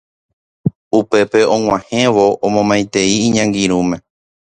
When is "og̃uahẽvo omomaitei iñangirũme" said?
1.55-3.97